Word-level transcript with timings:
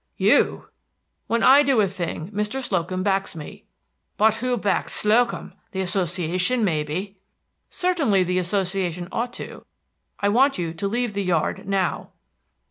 "You!" 0.17 0.69
"When 1.27 1.43
I 1.43 1.61
do 1.61 1.79
a 1.79 1.87
thing 1.87 2.31
Mr. 2.31 2.59
Slocum 2.59 3.03
backs 3.03 3.35
me." 3.35 3.65
"But 4.17 4.37
who 4.37 4.57
backs 4.57 4.93
Slocum, 4.93 5.53
the 5.73 5.81
Association, 5.81 6.63
may 6.63 6.83
be?" 6.83 7.17
"Certainly 7.69 8.23
the 8.23 8.39
Association 8.39 9.07
ought 9.11 9.33
to. 9.33 9.63
I 10.19 10.27
want 10.27 10.57
you 10.57 10.73
to 10.73 10.87
leave 10.87 11.13
the 11.13 11.21
yard 11.23 11.67
now." 11.69 12.13